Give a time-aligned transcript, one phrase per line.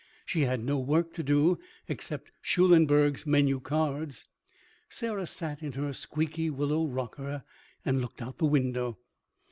[0.25, 4.25] She had no work to do except Schulenberg's menu cards.
[4.89, 7.43] Sarah sat in her squeaky willow rocker,
[7.85, 8.97] and looked out the window.